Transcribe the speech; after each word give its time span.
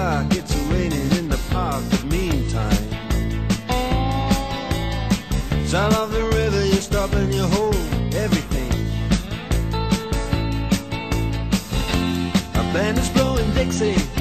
dark, 0.00 0.34
it's 0.34 0.54
raining 0.72 1.10
in 1.18 1.28
the 1.28 1.40
park, 1.50 1.82
but 1.90 2.04
meantime. 2.04 2.84
Sound 5.66 5.94
of 5.94 6.10
the 6.10 6.24
river, 6.38 6.64
you 6.64 6.80
stop 6.88 7.12
and 7.12 7.32
you 7.34 7.44
hold 7.56 7.76
everything. 8.24 8.72
A 12.60 12.64
band 12.72 12.96
is 12.98 13.10
blowing 13.10 13.50
Dixie. 13.52 14.20